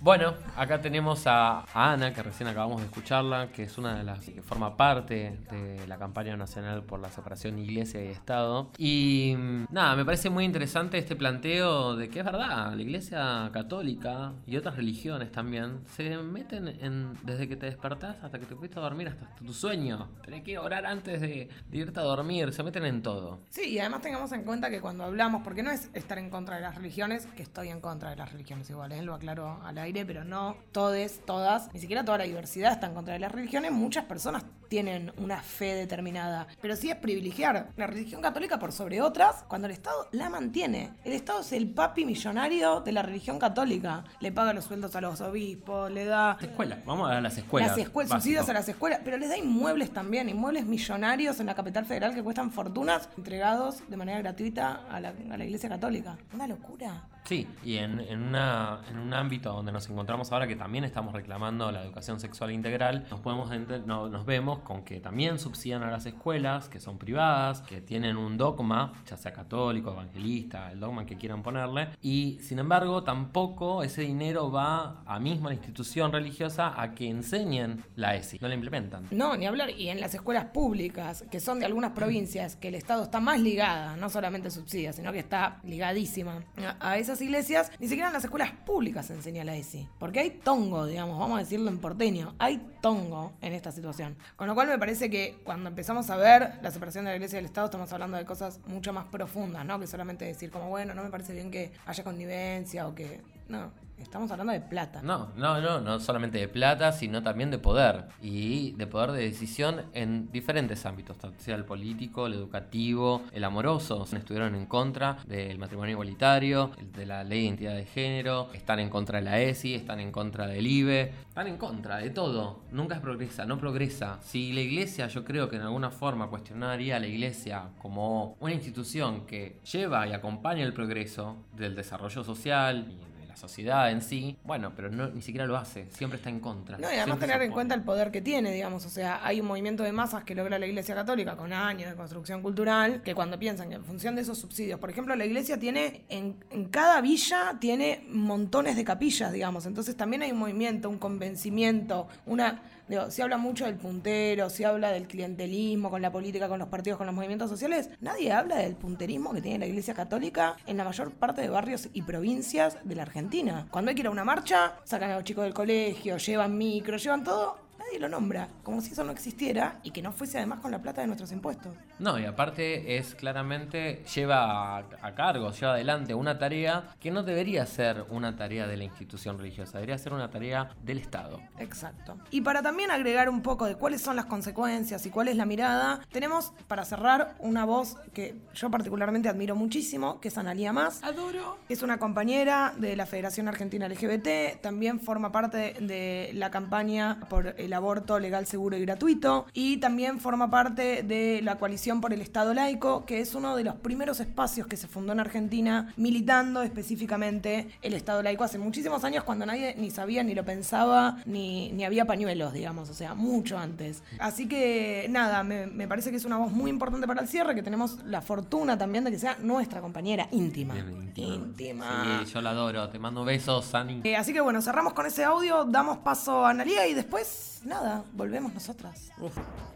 Bueno, 0.02 0.34
acá 0.56 0.80
tenemos 0.80 1.28
a, 1.28 1.64
Ana, 1.74 2.12
que 2.12 2.24
recién 2.24 2.48
acabamos 2.48 2.80
de 2.80 2.88
escucharla, 2.88 3.52
que 3.52 3.62
es 3.62 3.78
una 3.78 3.98
de 3.98 4.02
las 4.02 4.24
que 4.24 4.42
forma 4.42 4.76
parte 4.76 5.38
de 5.48 5.86
la 5.86 5.96
campaña 5.96 6.36
nacional 6.36 6.82
por 6.82 6.98
la 6.98 7.08
separación 7.08 7.56
Iglesia 7.60 8.04
y 8.04 8.08
Estado. 8.08 8.72
Y 8.78 9.36
mm, 9.38 9.66
nada, 9.70 9.94
me 9.94 10.04
parece 10.04 10.28
muy 10.28 10.44
interesante 10.44 10.98
este 10.98 11.14
planteo 11.14 11.94
de 11.94 12.08
que 12.08 12.18
es 12.18 12.24
verdad, 12.24 12.74
la 12.74 12.82
Iglesia 12.82 13.48
católica 13.52 14.32
y 14.44 14.56
otras 14.56 14.74
religiones 14.74 15.30
también 15.30 15.84
se 15.86 16.18
meten 16.18 16.66
en 16.66 17.16
desde 17.22 17.46
que 17.46 17.54
te 17.54 17.66
despertás 17.66 18.16
hasta 18.24 18.40
que 18.40 18.46
te 18.46 18.56
fuiste 18.56 18.80
a 18.80 18.82
dormir, 18.82 19.06
hasta 19.06 19.32
tu 19.36 19.52
sueño. 19.52 20.08
Tenés 20.24 20.42
que 20.42 20.58
orar 20.58 20.84
antes 20.84 21.20
de, 21.20 21.48
irte 21.70 22.00
a 22.00 22.02
dormir, 22.02 22.52
se 22.52 22.64
meten 22.64 22.86
en 22.86 23.02
todo. 23.02 23.38
Sí, 23.50 23.68
y 23.68 23.78
además 23.78 24.02
tengamos 24.02 24.32
en 24.32 24.42
cuenta 24.42 24.68
que 24.68 24.80
cuando 24.80 25.04
hablamos, 25.04 25.42
porque 25.44 25.62
no 25.62 25.70
es 25.70 25.90
estar 25.94 26.18
en 26.18 26.28
contra 26.28 26.56
de 26.56 26.62
las 26.62 26.74
religiones, 26.74 27.26
que 27.36 27.44
estoy 27.44 27.68
en 27.68 27.80
contra 27.80 28.10
de 28.10 28.16
las 28.16 28.32
religiones 28.32 28.68
igual, 28.68 28.90
¿eh? 28.90 29.00
lo 29.00 29.14
aclaro 29.14 29.60
al 29.62 29.78
aire 29.78 29.91
pero 29.92 30.24
no 30.24 30.56
todes, 30.72 31.20
todas, 31.24 31.72
ni 31.74 31.80
siquiera 31.80 32.04
toda 32.04 32.18
la 32.18 32.24
diversidad 32.24 32.72
está 32.72 32.86
en 32.86 32.94
contra 32.94 33.14
de 33.14 33.20
las 33.20 33.30
religiones. 33.30 33.72
Muchas 33.72 34.04
personas 34.04 34.44
tienen 34.68 35.12
una 35.18 35.42
fe 35.42 35.74
determinada, 35.74 36.46
pero 36.62 36.76
sí 36.76 36.90
es 36.90 36.96
privilegiar 36.96 37.68
la 37.76 37.86
religión 37.86 38.22
católica 38.22 38.58
por 38.58 38.72
sobre 38.72 39.02
otras 39.02 39.44
cuando 39.46 39.66
el 39.66 39.72
Estado 39.72 40.08
la 40.12 40.30
mantiene. 40.30 40.94
El 41.04 41.12
Estado 41.12 41.40
es 41.40 41.52
el 41.52 41.68
papi 41.68 42.06
millonario 42.06 42.80
de 42.80 42.92
la 42.92 43.02
religión 43.02 43.38
católica. 43.38 44.04
Le 44.20 44.32
paga 44.32 44.54
los 44.54 44.64
sueldos 44.64 44.96
a 44.96 45.02
los 45.02 45.20
obispos, 45.20 45.90
le 45.90 46.06
da... 46.06 46.38
Escuelas, 46.40 46.78
vamos 46.86 47.10
a 47.10 47.20
las 47.20 47.36
escuelas. 47.36 47.68
Las 47.68 47.78
escuelas, 47.78 48.12
subsidios 48.12 48.48
a 48.48 48.54
las 48.54 48.66
escuelas, 48.66 49.00
pero 49.04 49.18
les 49.18 49.28
da 49.28 49.36
inmuebles 49.36 49.92
también, 49.92 50.30
inmuebles 50.30 50.64
millonarios 50.64 51.38
en 51.38 51.46
la 51.46 51.54
capital 51.54 51.84
federal 51.84 52.14
que 52.14 52.22
cuestan 52.22 52.50
fortunas 52.50 53.10
entregados 53.18 53.82
de 53.90 53.96
manera 53.98 54.20
gratuita 54.20 54.86
a 54.90 55.00
la, 55.00 55.12
a 55.30 55.36
la 55.36 55.44
Iglesia 55.44 55.68
Católica. 55.68 56.16
Una 56.32 56.46
locura. 56.46 57.02
Sí, 57.24 57.46
y 57.62 57.76
en, 57.76 58.00
en, 58.00 58.20
una, 58.20 58.80
en 58.90 58.98
un 58.98 59.14
ámbito 59.14 59.52
donde 59.52 59.70
nos 59.70 59.88
encontramos 59.88 60.32
ahora 60.32 60.48
que 60.48 60.56
también 60.56 60.84
estamos 60.84 61.12
reclamando 61.12 61.70
la 61.70 61.82
educación 61.82 62.18
sexual 62.18 62.50
integral, 62.50 63.06
nos, 63.10 63.20
podemos 63.20 63.50
no, 63.86 64.08
nos 64.08 64.26
vemos 64.26 64.58
con 64.60 64.82
que 64.82 65.00
también 65.00 65.38
subsidian 65.38 65.84
a 65.84 65.90
las 65.90 66.04
escuelas, 66.04 66.68
que 66.68 66.80
son 66.80 66.98
privadas, 66.98 67.60
que 67.60 67.80
tienen 67.80 68.16
un 68.16 68.36
dogma, 68.36 68.92
ya 69.06 69.16
sea 69.16 69.32
católico, 69.32 69.92
evangelista, 69.92 70.72
el 70.72 70.80
dogma 70.80 71.06
que 71.06 71.16
quieran 71.16 71.42
ponerle, 71.42 71.90
y 72.02 72.38
sin 72.40 72.58
embargo 72.58 73.04
tampoco 73.04 73.84
ese 73.84 74.02
dinero 74.02 74.50
va 74.50 75.02
a 75.06 75.20
misma 75.20 75.50
la 75.50 75.54
institución 75.54 76.10
religiosa 76.10 76.80
a 76.80 76.92
que 76.92 77.08
enseñen 77.08 77.84
la 77.94 78.16
ESI, 78.16 78.38
no 78.40 78.48
la 78.48 78.54
implementan. 78.54 79.06
No, 79.12 79.36
ni 79.36 79.46
hablar, 79.46 79.70
y 79.70 79.88
en 79.88 80.00
las 80.00 80.14
escuelas 80.14 80.46
públicas, 80.46 81.24
que 81.30 81.38
son 81.38 81.60
de 81.60 81.66
algunas 81.66 81.92
provincias, 81.92 82.56
que 82.56 82.68
el 82.68 82.74
Estado 82.74 83.04
está 83.04 83.20
más 83.20 83.40
ligada, 83.40 83.96
no 83.96 84.10
solamente 84.10 84.50
subsidia, 84.50 84.92
sino 84.92 85.12
que 85.12 85.20
está 85.20 85.60
ligadísima 85.62 86.42
a 86.80 86.98
esas 86.98 87.11
iglesias, 87.20 87.70
ni 87.78 87.88
siquiera 87.88 88.08
en 88.08 88.14
las 88.14 88.24
escuelas 88.24 88.52
públicas 88.64 89.06
se 89.06 89.14
enseña 89.14 89.44
la 89.44 89.56
ESI. 89.56 89.88
Porque 89.98 90.20
hay 90.20 90.30
tongo, 90.30 90.86
digamos, 90.86 91.18
vamos 91.18 91.36
a 91.36 91.40
decirlo 91.40 91.70
en 91.70 91.78
porteño, 91.78 92.34
hay 92.38 92.60
tongo 92.80 93.32
en 93.40 93.52
esta 93.52 93.72
situación. 93.72 94.16
Con 94.36 94.46
lo 94.46 94.54
cual 94.54 94.68
me 94.68 94.78
parece 94.78 95.10
que 95.10 95.40
cuando 95.44 95.68
empezamos 95.68 96.08
a 96.10 96.16
ver 96.16 96.58
la 96.62 96.70
separación 96.70 97.04
de 97.04 97.10
la 97.10 97.16
iglesia 97.16 97.36
y 97.36 97.38
del 97.38 97.46
Estado, 97.46 97.66
estamos 97.66 97.92
hablando 97.92 98.16
de 98.16 98.24
cosas 98.24 98.60
mucho 98.66 98.92
más 98.92 99.06
profundas, 99.06 99.64
¿no? 99.64 99.78
Que 99.78 99.86
solamente 99.86 100.24
decir 100.24 100.50
como, 100.50 100.68
bueno, 100.68 100.94
no 100.94 101.02
me 101.02 101.10
parece 101.10 101.32
bien 101.32 101.50
que 101.50 101.72
haya 101.86 102.04
connivencia 102.04 102.86
o 102.86 102.94
que... 102.94 103.20
No, 103.48 103.70
Estamos 104.02 104.30
hablando 104.32 104.52
de 104.52 104.60
plata. 104.60 105.00
No, 105.00 105.30
no, 105.36 105.60
no, 105.60 105.80
no 105.80 106.00
solamente 106.00 106.38
de 106.38 106.48
plata, 106.48 106.92
sino 106.92 107.22
también 107.22 107.50
de 107.50 107.58
poder. 107.58 108.06
Y 108.20 108.72
de 108.72 108.86
poder 108.86 109.12
de 109.12 109.22
decisión 109.22 109.82
en 109.94 110.30
diferentes 110.32 110.84
ámbitos, 110.84 111.16
sea 111.38 111.54
el 111.54 111.64
político, 111.64 112.26
el 112.26 112.34
educativo, 112.34 113.22
el 113.32 113.44
amoroso. 113.44 114.04
Estuvieron 114.12 114.54
en 114.54 114.66
contra 114.66 115.18
del 115.26 115.58
matrimonio 115.58 115.92
igualitario, 115.92 116.72
de 116.92 117.06
la 117.06 117.22
ley 117.22 117.42
de 117.42 117.46
identidad 117.46 117.74
de 117.76 117.84
género, 117.84 118.50
están 118.52 118.80
en 118.80 118.90
contra 118.90 119.18
de 119.18 119.24
la 119.24 119.40
ESI, 119.40 119.76
están 119.76 120.00
en 120.00 120.10
contra 120.10 120.46
del 120.46 120.66
IBE, 120.66 121.12
están 121.28 121.46
en 121.46 121.56
contra 121.56 121.98
de 121.98 122.10
todo. 122.10 122.60
Nunca 122.72 122.96
es 122.96 123.00
progresa, 123.00 123.46
no 123.46 123.58
progresa. 123.58 124.18
Si 124.20 124.52
la 124.52 124.60
iglesia, 124.60 125.06
yo 125.06 125.24
creo 125.24 125.48
que 125.48 125.56
en 125.56 125.62
alguna 125.62 125.90
forma 125.90 126.28
cuestionaría 126.28 126.96
a 126.96 127.00
la 127.00 127.06
iglesia 127.06 127.68
como 127.78 128.36
una 128.40 128.52
institución 128.52 129.26
que 129.26 129.60
lleva 129.72 130.06
y 130.08 130.12
acompaña 130.12 130.64
el 130.64 130.72
progreso 130.72 131.36
del 131.52 131.76
desarrollo 131.76 132.24
social 132.24 132.88
y 132.90 133.11
sociedad 133.36 133.90
en 133.90 134.02
sí, 134.02 134.36
bueno, 134.44 134.72
pero 134.74 134.90
no, 134.90 135.08
ni 135.08 135.22
siquiera 135.22 135.46
lo 135.46 135.56
hace, 135.56 135.86
siempre 135.90 136.16
está 136.18 136.30
en 136.30 136.40
contra. 136.40 136.78
No, 136.78 136.92
y 136.92 136.96
además 136.96 137.18
tener 137.18 137.42
en 137.42 137.52
cuenta 137.52 137.74
el 137.74 137.82
poder 137.82 138.10
que 138.10 138.20
tiene, 138.20 138.52
digamos, 138.52 138.84
o 138.86 138.90
sea, 138.90 139.24
hay 139.24 139.40
un 139.40 139.46
movimiento 139.46 139.82
de 139.82 139.92
masas 139.92 140.24
que 140.24 140.34
logra 140.34 140.58
la 140.58 140.66
Iglesia 140.66 140.94
Católica 140.94 141.36
con 141.36 141.52
años 141.52 141.90
de 141.90 141.96
construcción 141.96 142.42
cultural, 142.42 143.02
que 143.02 143.14
cuando 143.14 143.38
piensan 143.38 143.68
que 143.68 143.76
en 143.76 143.84
función 143.84 144.14
de 144.14 144.22
esos 144.22 144.38
subsidios, 144.38 144.78
por 144.78 144.90
ejemplo, 144.90 145.14
la 145.16 145.24
Iglesia 145.24 145.58
tiene, 145.58 146.04
en, 146.08 146.36
en 146.50 146.66
cada 146.66 147.00
villa 147.00 147.56
tiene 147.60 148.06
montones 148.08 148.76
de 148.76 148.84
capillas, 148.84 149.32
digamos, 149.32 149.66
entonces 149.66 149.96
también 149.96 150.22
hay 150.22 150.32
un 150.32 150.38
movimiento, 150.38 150.88
un 150.88 150.98
convencimiento, 150.98 152.08
una 152.26 152.62
se 153.10 153.22
habla 153.22 153.36
mucho 153.36 153.64
del 153.64 153.76
puntero, 153.76 154.50
se 154.50 154.66
habla 154.66 154.90
del 154.92 155.06
clientelismo 155.06 155.90
con 155.90 156.02
la 156.02 156.12
política, 156.12 156.48
con 156.48 156.58
los 156.58 156.68
partidos, 156.68 156.98
con 156.98 157.06
los 157.06 157.14
movimientos 157.14 157.50
sociales. 157.50 157.90
Nadie 158.00 158.32
habla 158.32 158.56
del 158.56 158.74
punterismo 158.74 159.32
que 159.32 159.40
tiene 159.40 159.58
la 159.60 159.66
Iglesia 159.66 159.94
Católica 159.94 160.56
en 160.66 160.76
la 160.76 160.84
mayor 160.84 161.12
parte 161.12 161.42
de 161.42 161.48
barrios 161.48 161.88
y 161.92 162.02
provincias 162.02 162.78
de 162.84 162.94
la 162.94 163.02
Argentina. 163.02 163.66
Cuando 163.70 163.90
hay 163.90 163.94
que 163.94 164.02
ir 164.02 164.06
a 164.06 164.10
una 164.10 164.24
marcha, 164.24 164.74
sacan 164.84 165.10
a 165.10 165.16
los 165.16 165.24
chicos 165.24 165.44
del 165.44 165.54
colegio, 165.54 166.16
llevan 166.16 166.56
micro, 166.56 166.96
llevan 166.96 167.24
todo 167.24 167.56
nadie 167.92 168.00
lo 168.00 168.08
nombra, 168.08 168.48
como 168.62 168.80
si 168.80 168.92
eso 168.92 169.04
no 169.04 169.12
existiera 169.12 169.80
y 169.82 169.90
que 169.90 170.02
no 170.02 170.12
fuese 170.12 170.38
además 170.38 170.60
con 170.60 170.70
la 170.70 170.80
plata 170.80 171.02
de 171.02 171.06
nuestros 171.06 171.30
impuestos. 171.32 171.74
No, 171.98 172.18
y 172.18 172.24
aparte 172.24 172.96
es 172.96 173.14
claramente, 173.14 174.02
lleva 174.14 174.78
a, 174.78 175.14
cargo, 175.14 175.50
lleva 175.52 175.74
adelante 175.74 176.14
una 176.14 176.38
tarea 176.38 176.94
que 176.98 177.10
no 177.10 177.22
debería 177.22 177.66
ser 177.66 178.04
una 178.08 178.36
tarea 178.36 178.66
de 178.66 178.76
la 178.76 178.84
institución 178.84 179.38
religiosa, 179.38 179.78
debería 179.78 179.98
ser 179.98 180.12
una 180.12 180.30
tarea 180.30 180.70
del 180.82 180.98
Estado. 180.98 181.40
Exacto. 181.58 182.16
Y 182.30 182.40
para 182.40 182.62
también 182.62 182.90
agregar 182.90 183.28
un 183.28 183.42
poco 183.42 183.66
de 183.66 183.76
cuáles 183.76 184.00
son 184.00 184.16
las 184.16 184.26
consecuencias 184.26 185.04
y 185.06 185.10
cuál 185.10 185.28
es 185.28 185.36
la 185.36 185.44
mirada, 185.44 186.00
tenemos 186.10 186.52
para 186.66 186.84
cerrar 186.84 187.34
una 187.38 187.64
voz 187.64 187.96
que 188.14 188.36
yo 188.54 188.70
particularmente 188.70 189.28
admiro 189.28 189.54
muchísimo, 189.54 190.20
que 190.20 190.28
es 190.28 190.38
Analía 190.38 190.72
Más. 190.72 191.02
Adoro. 191.04 191.58
Es 191.68 191.82
una 191.82 191.98
compañera 191.98 192.74
de 192.78 192.96
la 192.96 193.06
Federación 193.06 193.48
Argentina 193.48 193.88
LGBT, 193.88 194.60
también 194.60 195.00
forma 195.00 195.30
parte 195.30 195.74
de 195.80 196.30
la 196.34 196.50
campaña 196.50 197.20
por 197.28 197.54
el 197.58 197.72
aborto 197.72 197.81
legal, 198.20 198.46
seguro 198.46 198.76
y 198.76 198.80
gratuito. 198.82 199.46
Y 199.52 199.78
también 199.78 200.20
forma 200.20 200.50
parte 200.50 201.02
de 201.02 201.40
la 201.42 201.56
coalición 201.56 202.00
por 202.00 202.12
el 202.12 202.20
Estado 202.20 202.54
laico, 202.54 203.04
que 203.04 203.20
es 203.20 203.34
uno 203.34 203.56
de 203.56 203.64
los 203.64 203.76
primeros 203.76 204.20
espacios 204.20 204.66
que 204.66 204.76
se 204.76 204.88
fundó 204.88 205.12
en 205.12 205.20
Argentina, 205.20 205.92
militando 205.96 206.62
específicamente 206.62 207.68
el 207.82 207.94
Estado 207.94 208.22
laico 208.22 208.44
hace 208.44 208.58
muchísimos 208.58 209.04
años, 209.04 209.24
cuando 209.24 209.46
nadie 209.46 209.74
ni 209.76 209.90
sabía, 209.90 210.22
ni 210.22 210.34
lo 210.34 210.44
pensaba, 210.44 211.18
ni, 211.26 211.72
ni 211.72 211.84
había 211.84 212.06
pañuelos, 212.06 212.52
digamos, 212.52 212.90
o 212.90 212.94
sea, 212.94 213.14
mucho 213.14 213.58
antes. 213.58 214.02
Así 214.18 214.48
que 214.48 215.06
nada, 215.10 215.42
me, 215.42 215.66
me, 215.66 215.88
parece 215.88 216.10
que 216.10 216.16
es 216.16 216.24
una 216.24 216.38
voz 216.38 216.52
muy 216.52 216.70
importante 216.70 217.06
para 217.06 217.22
el 217.22 217.28
cierre, 217.28 217.54
que 217.54 217.62
tenemos 217.62 217.98
la 218.04 218.20
fortuna 218.20 218.78
también 218.78 219.04
de 219.04 219.10
que 219.10 219.18
sea 219.18 219.36
nuestra 219.40 219.80
compañera 219.80 220.28
íntima. 220.30 220.74
íntima. 221.16 222.22
Sí, 222.24 222.32
yo 222.32 222.40
la 222.40 222.50
adoro. 222.50 222.88
Te 222.88 222.98
mando 222.98 223.24
besos, 223.24 223.66
Sani. 223.66 224.00
Eh, 224.04 224.16
así 224.16 224.32
que 224.32 224.40
bueno, 224.40 224.60
cerramos 224.62 224.92
con 224.92 225.06
ese 225.06 225.24
audio, 225.24 225.64
damos 225.64 225.98
paso 225.98 226.44
a 226.44 226.50
Analia 226.50 226.86
y 226.86 226.94
después 226.94 227.51
nada, 227.64 228.04
volvemos 228.14 228.52
nosotras. 228.54 229.10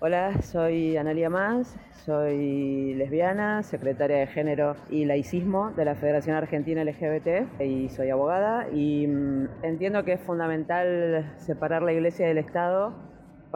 Hola, 0.00 0.43
soy 0.43 0.97
Analia 0.97 1.31
Más, 1.31 1.75
soy 2.05 2.95
lesbiana, 2.95 3.62
secretaria 3.62 4.19
de 4.19 4.26
género 4.26 4.76
y 4.90 5.05
laicismo 5.05 5.71
de 5.71 5.85
la 5.85 5.95
Federación 5.95 6.37
Argentina 6.37 6.85
LGBT 6.85 7.61
y 7.61 7.88
soy 7.88 8.11
abogada 8.11 8.69
y 8.71 9.07
mm, 9.07 9.49
entiendo 9.62 10.05
que 10.05 10.14
es 10.14 10.21
fundamental 10.21 11.35
separar 11.38 11.83
la 11.83 11.93
iglesia 11.93 12.26
del 12.26 12.38
Estado 12.38 12.95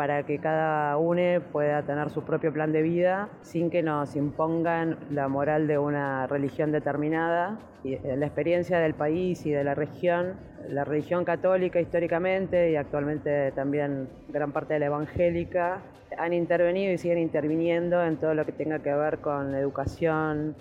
para 0.01 0.23
que 0.23 0.39
cada 0.39 0.97
uno 0.97 1.43
pueda 1.53 1.83
tener 1.83 2.09
su 2.09 2.23
propio 2.23 2.55
plan 2.55 2.73
de 2.73 2.81
vida 2.81 3.29
sin 3.43 3.69
que 3.69 3.83
nos 3.83 4.17
impongan 4.17 4.97
la 5.11 5.29
moral 5.29 5.67
de 5.67 5.77
una 5.77 6.27
religión 6.27 6.73
determinada. 6.73 7.59
Y 7.85 7.99
la 7.99 8.25
experiencia 8.25 8.79
del 8.79 8.95
país 8.95 9.45
y 9.45 9.51
de 9.51 9.63
la 9.63 9.75
región, 9.75 10.37
la 10.71 10.85
religión 10.85 11.27
católica 11.27 11.83
históricamente 11.83 12.71
y 12.71 12.77
actualmente 12.77 13.53
también 13.53 14.09
gran 14.31 14.53
parte 14.53 14.73
de 14.73 14.81
la 14.81 14.87
evangélica, 14.87 15.83
han 16.17 16.33
intervenido 16.33 16.95
y 16.95 16.97
siguen 16.97 17.19
interviniendo 17.19 18.03
en 18.03 18.17
todo 18.17 18.33
lo 18.33 18.47
que 18.47 18.53
tenga 18.53 18.79
que 18.79 18.95
ver 18.95 19.19
con 19.19 19.55
educación, 19.55 20.57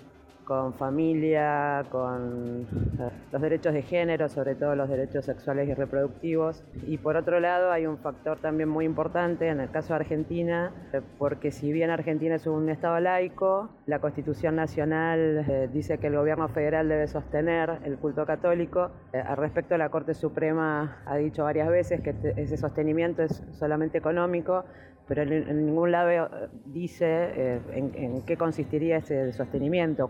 con 0.50 0.74
familia, 0.74 1.84
con 1.92 2.66
eh, 2.98 3.08
los 3.30 3.40
derechos 3.40 3.72
de 3.72 3.82
género, 3.82 4.28
sobre 4.28 4.56
todo 4.56 4.74
los 4.74 4.88
derechos 4.88 5.24
sexuales 5.24 5.68
y 5.68 5.74
reproductivos. 5.74 6.64
Y 6.88 6.98
por 6.98 7.14
otro 7.14 7.38
lado 7.38 7.70
hay 7.70 7.86
un 7.86 7.98
factor 7.98 8.36
también 8.40 8.68
muy 8.68 8.84
importante 8.84 9.46
en 9.46 9.60
el 9.60 9.70
caso 9.70 9.90
de 9.90 10.00
Argentina, 10.00 10.72
eh, 10.92 11.02
porque 11.18 11.52
si 11.52 11.70
bien 11.70 11.90
Argentina 11.90 12.34
es 12.34 12.48
un 12.48 12.68
Estado 12.68 12.98
laico, 12.98 13.70
la 13.86 14.00
Constitución 14.00 14.56
Nacional 14.56 15.46
eh, 15.48 15.68
dice 15.72 15.98
que 15.98 16.08
el 16.08 16.16
gobierno 16.16 16.48
federal 16.48 16.88
debe 16.88 17.06
sostener 17.06 17.78
el 17.84 17.96
culto 17.98 18.26
católico. 18.26 18.90
al 19.12 19.36
respecto, 19.36 19.78
la 19.78 19.88
Corte 19.88 20.14
Suprema 20.14 21.00
ha 21.06 21.16
dicho 21.16 21.44
varias 21.44 21.68
veces 21.68 22.00
que 22.00 22.12
ese 22.36 22.56
sostenimiento 22.56 23.22
es 23.22 23.40
solamente 23.52 23.98
económico, 23.98 24.64
pero 25.10 25.22
en, 25.22 25.66
ningún 25.66 25.90
lado 25.90 26.30
dice 26.66 27.58
en, 27.72 27.92
en, 27.96 28.22
qué 28.22 28.36
consistiría 28.36 28.98
ese 28.98 29.32
sostenimiento, 29.32 30.06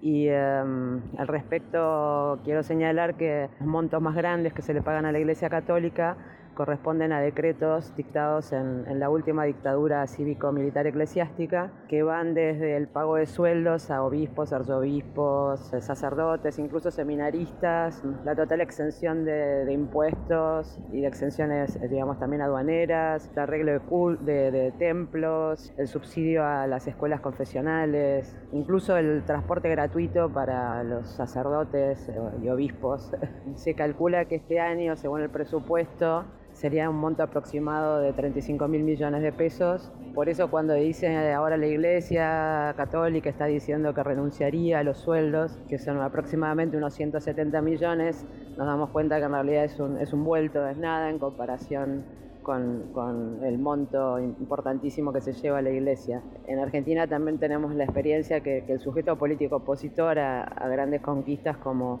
Y 0.00 0.28
em, 0.28 1.00
al 1.18 1.26
respecto 1.26 2.40
quiero 2.44 2.62
señalar 2.62 3.16
que 3.16 3.48
los 3.58 3.68
montos 3.68 4.00
más 4.00 4.14
grandes 4.14 4.52
que 4.52 4.62
se 4.62 4.72
le 4.72 4.82
pagan 4.82 5.06
a 5.06 5.12
la 5.12 5.18
Iglesia 5.18 5.48
Católica 5.48 6.16
corresponden 6.58 7.12
a 7.12 7.20
decretos 7.20 7.94
dictados 7.94 8.52
en, 8.52 8.98
la 8.98 9.10
última 9.10 9.44
dictadura 9.44 10.04
cívico-militar 10.08 10.88
eclesiástica, 10.88 11.70
que 11.88 12.02
van 12.02 12.34
desde 12.34 12.76
el 12.76 12.88
pago 12.88 13.14
de 13.14 13.26
sueldos 13.26 13.92
a 13.92 14.02
obispos, 14.02 14.52
arzobispos, 14.52 15.72
eh, 15.72 15.80
sacerdotes, 15.80 16.58
incluso 16.58 16.90
seminaristas, 16.90 18.02
la 18.24 18.34
total 18.34 18.60
exención 18.60 19.24
de, 19.24 19.72
impuestos 19.72 20.80
y 20.92 21.02
de 21.02 21.06
exenciones, 21.06 21.76
eh, 21.76 21.86
digamos, 21.86 22.18
también 22.18 22.42
aduaneras, 22.42 23.30
el 23.32 23.38
arreglo 23.38 23.80
de, 24.20 24.50
de 24.50 24.72
templos, 24.72 25.72
el 25.76 25.86
subsidio 25.86 26.44
a 26.44 26.66
las 26.66 26.88
escuelas 26.88 27.20
confesionales, 27.20 28.36
incluso 28.50 28.96
el 28.96 29.22
transporte 29.24 29.68
gratuito 29.68 30.28
para 30.28 30.82
los 30.82 31.08
sacerdotes 31.08 32.08
eh, 32.08 32.18
y 32.42 32.48
obispos. 32.48 33.12
Se 33.54 33.74
calcula 33.74 34.24
que 34.24 34.34
este 34.34 34.58
año, 34.58 34.96
según 34.96 35.20
el 35.20 35.30
presupuesto, 35.30 36.24
sería 36.58 36.90
un 36.90 36.96
monto 36.96 37.22
aproximado 37.22 38.00
de 38.00 38.12
35 38.12 38.66
mil 38.66 38.82
millones 38.82 39.22
de 39.22 39.32
pesos. 39.32 39.92
Por 40.12 40.28
eso 40.28 40.50
cuando 40.50 40.74
dice 40.74 41.32
ahora 41.32 41.56
la 41.56 41.68
Iglesia 41.68 42.74
Católica 42.76 43.30
está 43.30 43.46
diciendo 43.46 43.94
que 43.94 44.02
renunciaría 44.02 44.80
a 44.80 44.82
los 44.82 44.98
sueldos, 44.98 45.56
que 45.68 45.78
son 45.78 46.00
aproximadamente 46.00 46.76
unos 46.76 46.94
170 46.94 47.62
millones, 47.62 48.26
nos 48.56 48.66
damos 48.66 48.90
cuenta 48.90 49.18
que 49.18 49.26
en 49.26 49.32
realidad 49.32 49.64
es 49.64 49.78
un, 49.78 49.98
es 49.98 50.12
un 50.12 50.24
vuelto, 50.24 50.66
es 50.66 50.76
nada 50.76 51.10
en 51.10 51.20
comparación 51.20 52.04
con, 52.42 53.38
el 53.44 53.58
monto 53.58 54.18
importantísimo 54.18 55.12
que 55.12 55.20
se 55.20 55.34
lleva 55.34 55.62
la 55.62 55.70
Iglesia. 55.70 56.22
En 56.48 56.58
Argentina 56.58 57.06
también 57.06 57.38
tenemos 57.38 57.72
la 57.76 57.84
experiencia 57.84 58.40
que, 58.40 58.64
el 58.66 58.80
sujeto 58.80 59.16
político 59.16 59.56
opositor 59.56 60.18
a 60.18 60.68
grandes 60.68 61.02
conquistas 61.02 61.56
como 61.58 62.00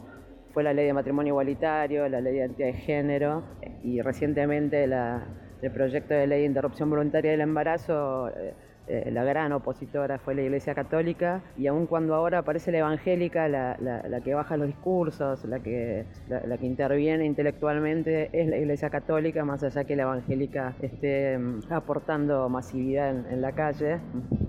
fue 0.52 0.62
la 0.62 0.72
ley 0.72 0.86
de 0.86 0.92
matrimonio 0.92 1.32
igualitario, 1.32 2.08
la 2.08 2.20
ley 2.20 2.34
de 2.34 2.38
identidad 2.40 2.66
de 2.68 2.72
género 2.74 3.42
y 3.82 4.00
recientemente 4.00 4.84
el 4.84 5.70
proyecto 5.72 6.14
de 6.14 6.26
ley 6.26 6.40
de 6.40 6.46
interrupción 6.46 6.90
voluntaria 6.90 7.30
del 7.30 7.40
embarazo. 7.40 8.28
Eh, 8.28 8.54
eh, 8.88 9.10
la 9.12 9.22
gran 9.22 9.52
opositora 9.52 10.18
fue 10.18 10.34
la 10.34 10.40
Iglesia 10.40 10.74
Católica 10.74 11.42
y 11.58 11.66
aun 11.66 11.86
cuando 11.86 12.14
ahora 12.14 12.38
aparece 12.38 12.72
la 12.72 12.78
evangélica, 12.78 13.46
la, 13.46 14.20
que 14.24 14.32
baja 14.32 14.56
los 14.56 14.66
discursos, 14.66 15.44
la 15.44 15.60
que, 15.60 16.06
la, 16.28 16.56
que 16.56 16.64
interviene 16.64 17.26
intelectualmente 17.26 18.30
es 18.32 18.48
la 18.48 18.56
Iglesia 18.56 18.88
Católica, 18.88 19.44
más 19.44 19.62
allá 19.62 19.84
que 19.84 19.94
la 19.94 20.04
evangélica 20.04 20.74
esté 20.80 21.36
mm, 21.36 21.70
aportando 21.70 22.48
masividad 22.48 23.10
en 23.30 23.42
la 23.42 23.52
calle. 23.52 24.00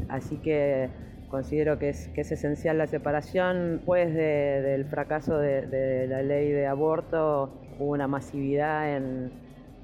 Así 0.07 0.37
que 0.37 0.89
Considero 1.29 1.77
que 1.77 1.89
es, 1.89 2.07
que 2.09 2.21
es 2.21 2.31
esencial 2.31 2.77
la 2.77 2.87
separación. 2.87 3.77
Después 3.77 4.13
del 4.13 4.85
fracaso 4.85 5.37
de, 5.37 6.07
la 6.07 6.21
ley 6.23 6.51
de 6.51 6.65
aborto 6.67 7.51
hubo 7.79 7.91
una 7.91 8.07
masividad 8.07 8.95
en, 8.95 9.31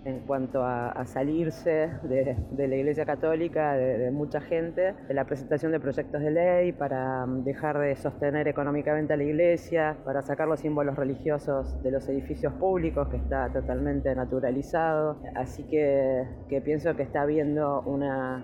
en 0.05 0.19
cuanto 0.19 0.63
a, 0.63 1.03
salirse 1.05 1.89
de, 2.03 2.67
la 2.67 2.75
Iglesia 2.75 3.05
Católica, 3.05 3.73
de, 3.73 4.11
mucha 4.11 4.39
gente, 4.39 4.93
de 5.07 5.13
la 5.13 5.25
presentación 5.25 5.71
de 5.71 5.79
proyectos 5.79 6.21
de 6.21 6.31
ley 6.31 6.71
para 6.71 7.23
um, 7.25 7.43
dejar 7.43 7.79
de 7.79 7.95
sostener 7.95 8.47
económicamente 8.47 9.13
a 9.13 9.17
la 9.17 9.23
Iglesia, 9.23 9.97
para 10.05 10.21
sacar 10.21 10.47
los 10.47 10.59
símbolos 10.59 10.95
religiosos 10.95 11.81
de 11.81 11.91
los 11.91 12.07
edificios 12.07 12.53
públicos, 12.53 13.07
que 13.09 13.17
está 13.17 13.49
totalmente 13.49 14.13
naturalizado. 14.15 15.17
Así 15.35 15.63
que, 15.63 16.23
que 16.49 16.61
pienso 16.61 16.95
que 16.95 17.03
está 17.03 17.21
habiendo 17.21 17.81
una 17.81 18.43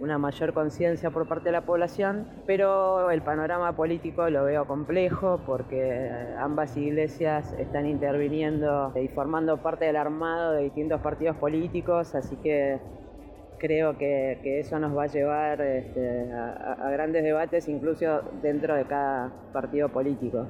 una 0.00 0.18
mayor 0.18 0.52
conciencia 0.52 1.10
por 1.10 1.26
parte 1.26 1.46
de 1.46 1.52
la 1.52 1.62
población, 1.62 2.26
pero 2.46 3.10
el 3.10 3.22
panorama 3.22 3.74
político 3.74 4.28
lo 4.30 4.44
veo 4.44 4.66
complejo 4.66 5.40
porque 5.44 6.10
ambas 6.38 6.76
iglesias 6.76 7.52
están 7.58 7.86
interviniendo 7.86 8.92
y 9.00 9.08
formando 9.08 9.56
parte 9.58 9.86
del 9.86 9.96
armado 9.96 10.52
de 10.52 10.62
distintos 10.62 11.00
partidos 11.00 11.36
políticos, 11.36 12.14
así 12.14 12.36
que 12.36 12.78
creo 13.58 13.98
que, 13.98 14.60
eso 14.60 14.78
nos 14.78 14.96
va 14.96 15.04
a 15.04 15.06
llevar 15.06 15.60
este, 15.60 16.32
a, 16.32 16.90
grandes 16.90 17.22
debates 17.22 17.68
incluso 17.68 18.22
dentro 18.40 18.74
de 18.74 18.84
cada 18.84 19.32
partido 19.52 19.88
político. 19.90 20.46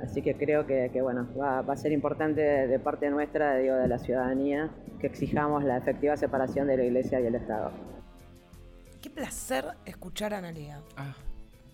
Así 0.00 0.22
que 0.22 0.36
creo 0.36 0.64
que, 0.64 0.90
bueno, 1.02 1.26
va, 1.40 1.58
a 1.58 1.76
ser 1.76 1.90
importante 1.90 2.40
de, 2.40 2.78
parte 2.78 3.10
nuestra, 3.10 3.56
digo, 3.56 3.74
de 3.74 3.88
la 3.88 3.98
ciudadanía, 3.98 4.70
que 5.00 5.08
exijamos 5.08 5.64
la 5.64 5.76
efectiva 5.76 6.16
separación 6.16 6.68
de 6.68 6.76
la 6.76 6.84
Iglesia 6.84 7.20
y 7.20 7.26
el 7.26 7.34
Estado. 7.34 7.97
Qué 9.00 9.10
placer 9.10 9.76
escuchar 9.84 10.34
a 10.34 10.38
Analia. 10.38 10.82
Ah. 10.96 11.14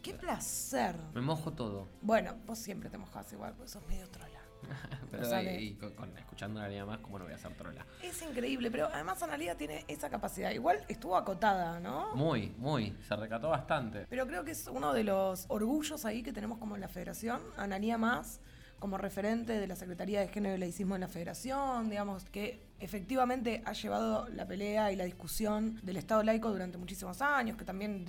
Qué 0.02 0.12
placer. 0.12 0.94
Me 1.14 1.22
mojo 1.22 1.52
todo. 1.52 1.88
Bueno, 2.02 2.36
vos 2.46 2.58
siempre 2.58 2.90
te 2.90 2.98
mojas 2.98 3.32
igual, 3.32 3.54
porque 3.54 3.70
sos 3.70 3.86
medio 3.88 4.06
trola. 4.10 4.28
pero 5.10 5.42
y, 5.58 5.74
con, 5.74 6.16
escuchando 6.18 6.60
a 6.60 6.64
Analia 6.64 6.84
más, 6.84 6.98
¿cómo 6.98 7.18
no 7.18 7.24
voy 7.24 7.32
a 7.32 7.38
ser 7.38 7.54
trola? 7.54 7.86
Es 8.02 8.20
increíble, 8.20 8.70
pero 8.70 8.88
además 8.92 9.22
Analia 9.22 9.56
tiene 9.56 9.86
esa 9.88 10.10
capacidad. 10.10 10.50
Igual 10.50 10.84
estuvo 10.86 11.16
acotada, 11.16 11.80
¿no? 11.80 12.14
Muy, 12.14 12.50
muy. 12.58 12.94
Se 13.08 13.16
recató 13.16 13.48
bastante. 13.48 14.06
Pero 14.10 14.26
creo 14.26 14.44
que 14.44 14.50
es 14.50 14.68
uno 14.68 14.92
de 14.92 15.04
los 15.04 15.46
orgullos 15.48 16.04
ahí 16.04 16.22
que 16.22 16.32
tenemos 16.34 16.58
como 16.58 16.74
en 16.74 16.82
la 16.82 16.88
federación. 16.88 17.40
Analia 17.56 17.96
más 17.96 18.40
como 18.78 18.98
referente 18.98 19.58
de 19.58 19.66
la 19.66 19.76
Secretaría 19.76 20.20
de 20.20 20.28
Género 20.28 20.56
y 20.56 20.58
Laicismo 20.58 20.94
en 20.94 21.00
la 21.00 21.08
Federación, 21.08 21.88
digamos, 21.88 22.24
que 22.24 22.66
efectivamente 22.80 23.62
ha 23.64 23.72
llevado 23.72 24.28
la 24.28 24.46
pelea 24.46 24.92
y 24.92 24.96
la 24.96 25.04
discusión 25.04 25.80
del 25.82 25.96
Estado 25.96 26.22
laico 26.22 26.50
durante 26.50 26.76
muchísimos 26.76 27.22
años, 27.22 27.56
que 27.56 27.64
también 27.64 28.04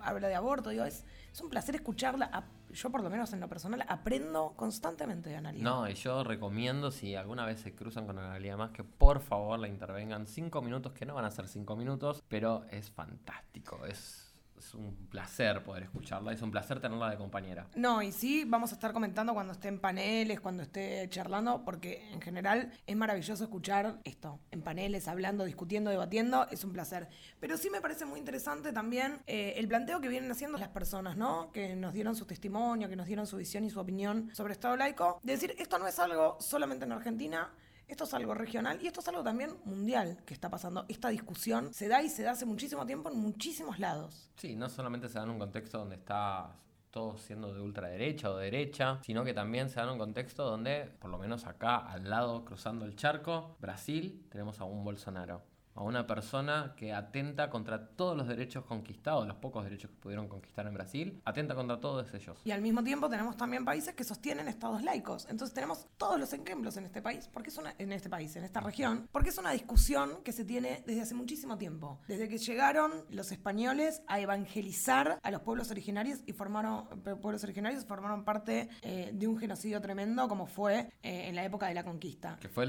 habla 0.00 0.28
de 0.28 0.34
aborto, 0.34 0.70
digo, 0.70 0.84
es, 0.84 1.04
es 1.32 1.40
un 1.40 1.50
placer 1.50 1.74
escucharla. 1.74 2.44
Yo 2.72 2.90
por 2.90 3.02
lo 3.02 3.10
menos 3.10 3.32
en 3.32 3.40
lo 3.40 3.48
personal 3.48 3.84
aprendo 3.88 4.52
constantemente 4.56 5.30
de 5.30 5.36
Analia. 5.36 5.64
No, 5.64 5.88
y 5.88 5.94
yo 5.94 6.22
recomiendo 6.22 6.92
si 6.92 7.16
alguna 7.16 7.44
vez 7.44 7.60
se 7.60 7.74
cruzan 7.74 8.06
con 8.06 8.18
Analia 8.18 8.56
más 8.56 8.70
que 8.70 8.84
por 8.84 9.20
favor 9.20 9.58
la 9.58 9.66
intervengan 9.66 10.26
cinco 10.26 10.62
minutos, 10.62 10.92
que 10.92 11.06
no 11.06 11.14
van 11.14 11.24
a 11.24 11.30
ser 11.30 11.48
cinco 11.48 11.74
minutos, 11.74 12.22
pero 12.28 12.64
es 12.70 12.90
fantástico, 12.90 13.84
es 13.86 14.29
es 14.60 14.74
un 14.74 14.94
placer 15.08 15.64
poder 15.64 15.84
escucharla, 15.84 16.32
es 16.32 16.42
un 16.42 16.50
placer 16.50 16.80
tenerla 16.80 17.10
de 17.10 17.16
compañera. 17.16 17.66
No, 17.74 18.02
y 18.02 18.12
sí, 18.12 18.44
vamos 18.46 18.72
a 18.72 18.74
estar 18.74 18.92
comentando 18.92 19.32
cuando 19.32 19.54
esté 19.54 19.68
en 19.68 19.80
paneles, 19.80 20.38
cuando 20.38 20.62
esté 20.62 21.08
charlando, 21.08 21.64
porque 21.64 22.06
en 22.12 22.20
general 22.20 22.70
es 22.86 22.96
maravilloso 22.96 23.42
escuchar 23.44 24.00
esto, 24.04 24.38
en 24.50 24.62
paneles, 24.62 25.08
hablando, 25.08 25.44
discutiendo, 25.44 25.90
debatiendo, 25.90 26.46
es 26.50 26.62
un 26.62 26.72
placer. 26.72 27.08
Pero 27.40 27.56
sí 27.56 27.70
me 27.70 27.80
parece 27.80 28.04
muy 28.04 28.18
interesante 28.18 28.72
también 28.72 29.20
eh, 29.26 29.54
el 29.56 29.66
planteo 29.66 30.00
que 30.00 30.08
vienen 30.08 30.30
haciendo 30.30 30.58
las 30.58 30.68
personas, 30.68 31.16
¿no? 31.16 31.50
Que 31.52 31.74
nos 31.74 31.94
dieron 31.94 32.14
su 32.14 32.26
testimonio, 32.26 32.88
que 32.88 32.96
nos 32.96 33.06
dieron 33.06 33.26
su 33.26 33.38
visión 33.38 33.64
y 33.64 33.70
su 33.70 33.80
opinión 33.80 34.30
sobre 34.34 34.52
Estado 34.52 34.76
laico. 34.76 35.20
De 35.22 35.32
decir, 35.32 35.54
esto 35.58 35.78
no 35.78 35.88
es 35.88 35.98
algo 35.98 36.36
solamente 36.38 36.84
en 36.84 36.92
Argentina, 36.92 37.50
esto 37.90 38.04
es 38.04 38.14
algo 38.14 38.34
regional 38.34 38.78
y 38.82 38.86
esto 38.86 39.00
es 39.00 39.08
algo 39.08 39.22
también 39.22 39.50
mundial 39.64 40.18
que 40.24 40.34
está 40.34 40.48
pasando. 40.48 40.84
Esta 40.88 41.08
discusión 41.08 41.72
se 41.74 41.88
da 41.88 42.02
y 42.02 42.08
se 42.08 42.22
da 42.22 42.32
hace 42.32 42.46
muchísimo 42.46 42.86
tiempo 42.86 43.10
en 43.10 43.18
muchísimos 43.18 43.78
lados. 43.78 44.30
Sí, 44.36 44.56
no 44.56 44.68
solamente 44.68 45.08
se 45.08 45.18
da 45.18 45.24
en 45.24 45.30
un 45.30 45.38
contexto 45.38 45.78
donde 45.78 45.96
está 45.96 46.56
todo 46.90 47.18
siendo 47.18 47.54
de 47.54 47.60
ultraderecha 47.60 48.30
o 48.30 48.36
derecha, 48.36 48.98
sino 49.02 49.24
que 49.24 49.32
también 49.32 49.68
se 49.68 49.76
da 49.76 49.84
en 49.84 49.90
un 49.90 49.98
contexto 49.98 50.44
donde, 50.44 50.90
por 51.00 51.10
lo 51.10 51.18
menos 51.18 51.46
acá 51.46 51.76
al 51.76 52.08
lado, 52.08 52.44
cruzando 52.44 52.84
el 52.84 52.96
charco, 52.96 53.56
Brasil, 53.60 54.26
tenemos 54.30 54.60
a 54.60 54.64
un 54.64 54.84
Bolsonaro 54.84 55.42
a 55.74 55.82
una 55.82 56.06
persona 56.06 56.74
que 56.76 56.92
atenta 56.92 57.50
contra 57.50 57.88
todos 57.88 58.16
los 58.16 58.28
derechos 58.28 58.64
conquistados, 58.64 59.26
los 59.26 59.36
pocos 59.36 59.64
derechos 59.64 59.90
que 59.90 59.96
pudieron 59.96 60.28
conquistar 60.28 60.66
en 60.66 60.74
Brasil, 60.74 61.20
atenta 61.24 61.54
contra 61.54 61.80
todos 61.80 62.12
ellos. 62.14 62.38
Y 62.44 62.50
al 62.50 62.62
mismo 62.62 62.82
tiempo 62.82 63.08
tenemos 63.08 63.36
también 63.36 63.64
países 63.64 63.94
que 63.94 64.04
sostienen 64.04 64.48
estados 64.48 64.82
laicos. 64.82 65.26
Entonces 65.30 65.54
tenemos 65.54 65.86
todos 65.96 66.18
los 66.18 66.32
ejemplos 66.32 66.76
en 66.76 66.84
este 66.84 67.02
país, 67.02 67.28
porque 67.32 67.50
es 67.50 67.58
una, 67.58 67.74
en 67.78 67.92
este 67.92 68.08
país, 68.08 68.34
en 68.36 68.44
esta 68.44 68.60
región, 68.60 69.08
porque 69.12 69.30
es 69.30 69.38
una 69.38 69.52
discusión 69.52 70.22
que 70.22 70.32
se 70.32 70.44
tiene 70.44 70.82
desde 70.86 71.02
hace 71.02 71.14
muchísimo 71.14 71.56
tiempo. 71.58 72.00
Desde 72.08 72.28
que 72.28 72.38
llegaron 72.38 73.04
los 73.10 73.32
españoles 73.32 74.02
a 74.06 74.20
evangelizar 74.20 75.18
a 75.22 75.30
los 75.30 75.42
pueblos 75.42 75.70
originarios 75.70 76.20
y 76.26 76.32
formaron 76.32 76.86
pueblos 77.20 77.44
originarios 77.44 77.84
formaron 77.84 78.24
parte 78.24 78.68
eh, 78.82 79.10
de 79.12 79.26
un 79.26 79.38
genocidio 79.38 79.80
tremendo 79.80 80.28
como 80.28 80.46
fue 80.46 80.90
eh, 81.02 81.28
en 81.28 81.34
la 81.34 81.44
época 81.44 81.66
de 81.66 81.74
la 81.74 81.84
conquista. 81.84 82.36
Que 82.40 82.48
fue 82.48 82.66